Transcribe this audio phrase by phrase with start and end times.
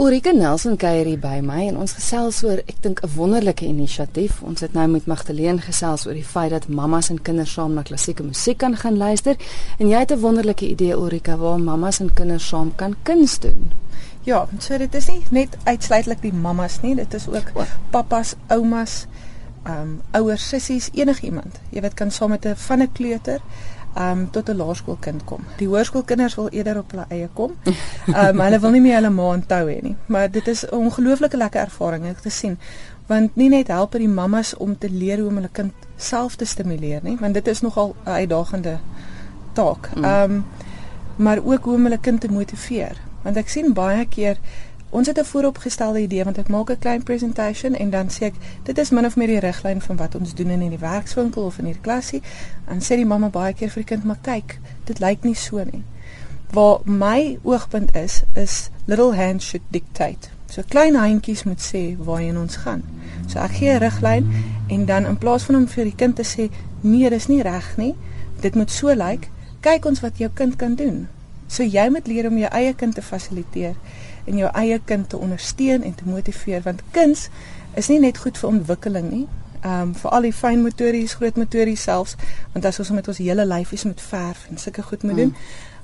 [0.00, 4.38] Ulrike Nelson kuier hier by my en ons gesels oor ek dink 'n wonderlike inisiatief.
[4.42, 7.82] Ons het nou met Magdalene gesels oor die feit dat mammas en kinders saam na
[7.82, 9.36] klassieke musiek kan gaan luister
[9.78, 13.72] en jy het 'n wonderlike idee Ulrike waar mammas en kinders saam kan kuns doen.
[14.24, 17.52] Ja, so dit is nie net uitsluitlik die mammas nie, dit is ook
[17.90, 19.06] pappas, oumas,
[19.64, 21.60] ehm um, ouers, sissies, enigiemand.
[21.70, 23.40] Jy weet kan saam met 'n van 'n kleuter
[23.98, 25.44] um tot 'n laerskoolkind kom.
[25.56, 27.52] Die hoërskoolkinders wil eerder op hulle eie kom.
[28.06, 29.96] Um hulle wil nie meer hulle ma onthou hê nie.
[30.06, 32.58] Maar dit is 'n ongelooflike lekker ervaring ek gesien
[33.10, 36.36] want nie net help dit die mammas om te leer hoe om hulle kind self
[36.36, 38.78] te stimuleer nie, want dit is nogal 'n uitdagende
[39.52, 39.90] taak.
[39.96, 40.44] Um
[41.16, 42.96] maar ook hoe om hulle kind te motiveer.
[43.22, 44.38] Want ek sien baie keer
[44.90, 48.34] Ons het 'n vooropgestelde idee want ek maak 'n klein presentation en dan sê ek
[48.62, 51.58] dit is min of meer die riglyn van wat ons doen in die werkswinkel of
[51.58, 52.22] in die klasie.
[52.68, 55.64] Dan sê die mamma baie keer vir die kind maar kyk, dit lyk nie so
[55.64, 55.84] nie.
[56.52, 60.28] Waar my oogpunt is is little hands should dictate.
[60.46, 62.82] So klein handjies moet sê waarheen ons gaan.
[63.26, 64.32] So ek gee 'n riglyn
[64.66, 67.76] en dan in plaas van om vir die kind te sê nee, dis nie reg
[67.76, 67.94] nie,
[68.40, 69.28] dit moet so lyk,
[69.60, 71.08] kyk ons wat jou kind kan doen.
[71.50, 73.74] So jy moet leer om jou eie kind te fasiliteer
[74.30, 77.28] en jou eie kind te ondersteun en te motiveer want kuns
[77.74, 79.26] is nie net goed vir ontwikkeling nie.
[79.60, 82.16] Ehm um, vir al die fyn motories, groot motories selfs,
[82.52, 85.34] want as ons met ons hele lyfies moet verf en sulke goed moet doen.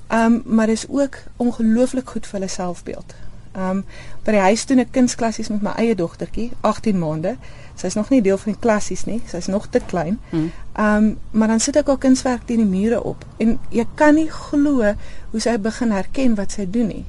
[0.07, 3.15] Ehm um, maar dis ook ongelooflik goed vir hulle selfbeeld.
[3.57, 3.83] Ehm um,
[4.23, 7.35] by die huis doen ek kunsklassies met my eie dogtertjie, 18 maande.
[7.79, 9.21] Sy's nog nie deel van die klassies nie.
[9.25, 10.19] Sy's nog te klein.
[10.29, 10.51] Hmm.
[10.73, 14.15] Ehm um, maar dan sit ek haar kunswerk teen die mure op en jy kan
[14.15, 14.93] nie glo
[15.31, 17.05] hoe sy begin herken wat sy doen nie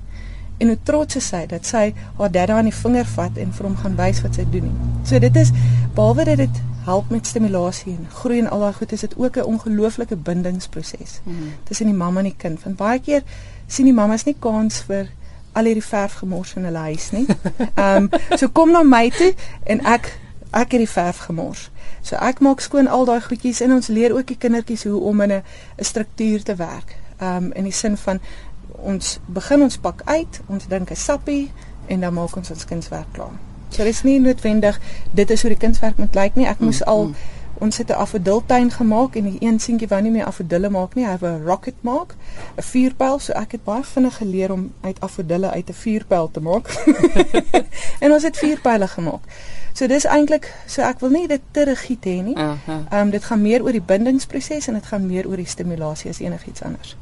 [0.59, 1.85] en hoe trots is sy dat sy
[2.19, 4.89] haar dadda aan die vinger vat en vir hom gaan wys wat sy doen nie.
[5.07, 5.53] So dit is
[5.95, 9.37] behalwe dat dit help met stimulasie en groei en al daai goed is dit ook
[9.37, 11.53] 'n ongelooflike bindingsproses mm.
[11.65, 12.63] tussen die mamma en die kind.
[12.63, 13.23] Want baie keer
[13.67, 15.11] sien die mammas nie kans vir
[15.59, 17.27] al hierdie verf gemors in hulle huis nie.
[17.75, 19.33] Ehm um, so kom na my toe
[19.67, 20.13] en ek
[20.51, 21.69] ek het die verf gemors.
[22.03, 25.21] So ek maak skoon al daai goedjies en ons leer ook die kindertjies hoe om
[25.27, 25.43] in 'n
[25.91, 26.97] struktuur te werk.
[27.19, 28.21] Ehm um, in die sin van
[28.69, 31.51] ons begin ons pak uit, ons dink 'n sappie
[31.87, 33.37] en dan maak ons ons kunswerk klaar.
[33.69, 34.81] So dis nie noodwendig
[35.13, 36.47] dit is hoe die kunswerk moet lyk nie.
[36.47, 37.38] Ek moes al mm, mm.
[37.61, 41.07] Ons het 'n afodiltuin gemaak en die een seentjie wou nie meer afodille maak nie.
[41.07, 42.15] Hy wou 'n rocket maak,
[42.57, 43.19] 'n vuurpyl.
[43.19, 46.69] So ek het baie vinnig geleer om uit afodille uit 'n vuurpyl te maak.
[48.05, 49.23] en ons het vuurpyle gemaak.
[49.73, 52.35] So dis eintlik so ek wil nie dit te rigied hê nie.
[52.35, 56.11] Ehm um, dit gaan meer oor die bindingsproses en dit gaan meer oor die stimulasie
[56.11, 56.97] as enigiets anders.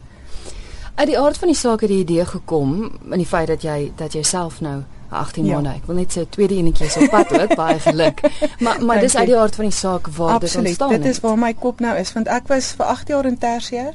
[0.94, 3.92] Uit die aard van die saak het die idee gekom in die feit dat jy
[3.96, 5.52] dat jy self nou 18 ja.
[5.52, 5.68] maande.
[5.68, 8.20] Ek wil net sê tweede enetjie is op pad ook baie geluk.
[8.58, 11.02] Maar maar dis uit die aard van die saak waar Absoluut, dit ontstaan het.
[11.02, 13.94] Dit is waar my kop nou is want ek was vir 8 jaar in tersiêr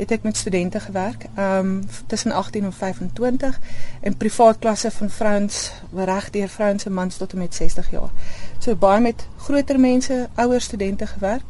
[0.00, 1.26] het ek met studente gewerk.
[1.34, 3.58] Ehm um, tussen 18 en 25
[4.00, 8.10] in privaat klasse van vrouens, reg deur vrouens en mans tot en met 60 jaar.
[8.58, 11.42] So baie met groter mense, ouer studente gewerk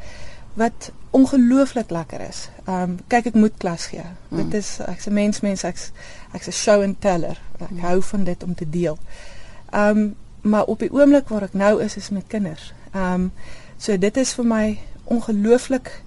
[0.54, 2.48] wat ongelooflik lekker is.
[2.64, 4.04] Ehm um, kyk ek moet klas gee.
[4.28, 4.36] Mm.
[4.36, 5.90] Dit is ek's 'n mens mens ek's
[6.32, 7.40] ek's 'n show and teller.
[7.58, 7.78] Ek mm.
[7.78, 8.98] hou van dit om te deel.
[9.70, 12.72] Ehm um, maar op die oomblik waar ek nou is is met kinders.
[12.92, 13.32] Ehm um,
[13.76, 16.02] so dit is vir my ongelooflik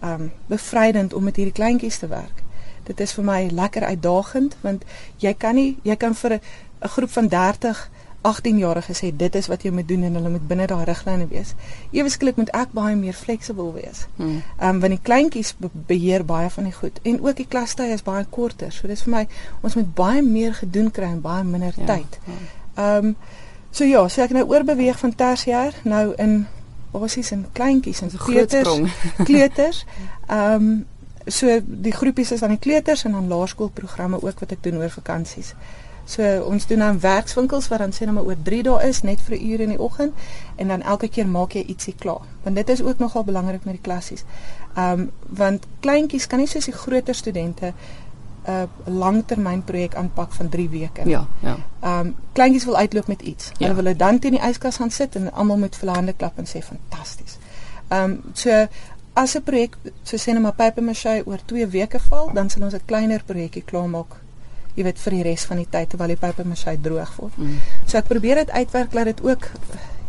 [0.00, 2.42] ehm um, bevrydend om met hierdie kleintjies te werk.
[2.82, 4.84] Dit is vir my lekker uitdagend want
[5.16, 7.90] jy kan nie jy kan vir 'n groep van 30
[8.30, 11.54] 18-jarige sê dit is wat jy moet doen en hulle moet binne daai riglyne wees.
[11.94, 14.06] Ewesklik moet ek baie meer fleksibel wees.
[14.16, 14.26] Hmm.
[14.26, 14.68] Ehm hmm.
[14.68, 18.02] um, want die kleintjies be beheer baie van die goed en ook die klastye is
[18.06, 18.72] baie korter.
[18.72, 19.24] So dis vir my
[19.62, 22.20] ons moet baie meer gedoen kry in baie minder ja, tyd.
[22.26, 22.40] Ja.
[22.74, 23.16] Ehm um,
[23.70, 26.46] so ja, so ek nou oorbeweeg van tersiêr nou in
[26.92, 28.92] basies in kleintjies en kleuters.
[29.30, 29.84] kleuters.
[30.26, 30.84] Ehm um,
[31.26, 34.90] so die groepies is dan die kleuters en dan laerskoolprogramme ook wat ek doen oor
[34.90, 35.54] vakansies.
[36.06, 39.20] So ons doen dan werkswinkels wat dan sê nou maar oor 3 dae is net
[39.26, 40.14] vir 'n uur in die oggend
[40.56, 42.22] en dan elke keer maak jy ietsie klaar.
[42.42, 44.24] Want dit is ook nogal belangrik met die klassies.
[44.74, 47.72] Ehm um, want kleintjies kan nie soos die groter studente
[48.46, 51.08] 'n uh, langtermynprojek aanpak van 3 weke.
[51.08, 51.56] Ja, ja.
[51.80, 53.50] Ehm um, kleintjies wil uitloop met iets.
[53.58, 53.66] Ja.
[53.66, 56.62] Hulle wil dan teen die yskas gaan sit en almal hulle hande klap en sê
[56.62, 57.38] fantasties.
[57.88, 58.66] Ehm um, so
[59.12, 62.62] as 'n projek so sê net maar paper mache oor 2 weke val, dan sal
[62.62, 64.25] ons 'n kleiner projekkie klaarmaak
[64.76, 67.36] jy weet vir die res van die tyd terwyl die masjai droog word.
[67.38, 67.58] Mm.
[67.86, 69.50] So ek probeer dit uitwerk dat dit ook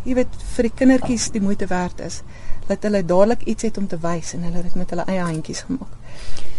[0.04, 2.22] jy weet vir die kindertjies die moeite werd is
[2.68, 5.64] dat hulle dadelik iets het om te wys en hulle dit met hulle eie handjies
[5.68, 5.94] gemaak.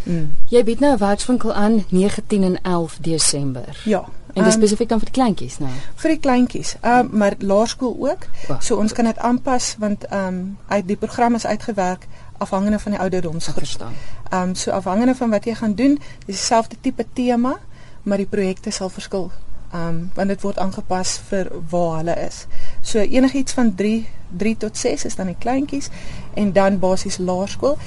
[0.03, 0.31] Mm.
[0.49, 3.81] Jy bied nou 'n werkswinkel aan 19 en 11 Desember.
[3.85, 4.05] Ja.
[4.33, 5.71] En dis um, spesifiek dan vir die kleintjies nou.
[5.95, 6.75] Vir die kleintjies.
[6.81, 8.25] Ehm um, maar laerskool ook.
[8.49, 8.59] Oh.
[8.61, 12.07] So ons kan dit aanpas want ehm um, uit die program is uitgewerk
[12.37, 13.81] afhangende van die ouderdomsgroep.
[14.29, 17.59] Ehm um, so afhangende van wat jy gaan doen, dis dieselfde tipe tema
[18.03, 19.31] maar die projekte sal verskil
[19.73, 22.47] Um want dit word aangepas vir waar hulle is.
[22.81, 24.07] So enigiets van 3
[24.37, 25.89] 3 tot 6 is dan die kleintjies
[26.33, 27.77] en dan basies laerskool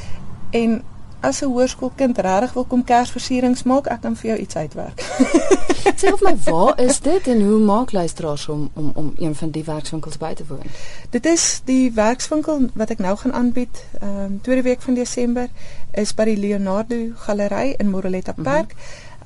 [0.51, 0.83] en
[1.21, 5.01] as 'n hoërskoolkind regtig wil kom Kersversierings maak, ek kan vir jou iets uitwerk.
[6.01, 9.51] Sê of my waar is dit en hoe maak luisteraars om om om een van
[9.51, 10.67] die werkswinkels by te woon?
[11.11, 15.49] Dit is die werkswinkel wat ek nou gaan aanbied, ehm um, tweede week van Desember
[15.91, 18.43] is by die Leonardo Galery in Moreletta mhm.
[18.43, 18.75] Park.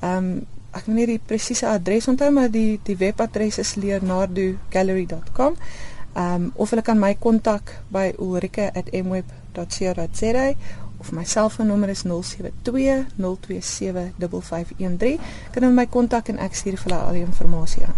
[0.01, 0.45] Ehm um,
[0.77, 5.53] ek weet nie die presiese adres onthou maar die die webadres is leonardogallery.com.
[6.17, 10.53] Ehm um, of hulle kan my kontak by ulrike@mweb.co.za
[10.97, 15.19] of my selfoonnommer is 072 027 5513.
[15.51, 17.95] Kan hulle my kontak en ek stuur vir hulle al die inligting aan.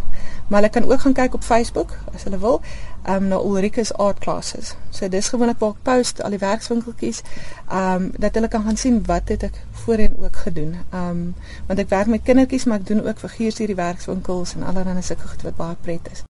[0.50, 2.62] Maar hulle kan ook gaan kyk op Facebook as hulle wil,
[3.04, 4.75] ehm um, na Ulrike's Art Classes.
[4.90, 7.22] So dis gewoonlik waar ek post al die werkswinkeltjies,
[7.68, 10.75] ehm um, dat hulle kan gaan sien wat het ek voorheen ook gedoen.
[10.90, 11.36] Ehm um,
[11.68, 15.28] want ek werk met kindertjies, maar ek doen ook figuurs hierdie werkswinkels en allerlei sulke
[15.28, 16.24] goed wat baie pret is.